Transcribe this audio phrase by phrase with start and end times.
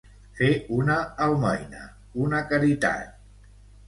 [0.37, 0.47] Fer
[0.77, 0.95] una
[1.25, 1.81] almoina,
[2.21, 3.13] una caritat.